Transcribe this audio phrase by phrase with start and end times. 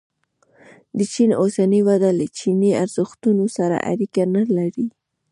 [0.97, 4.87] د چین اوسنۍ وده له چیني ارزښتونو سره اړیکه نه لري.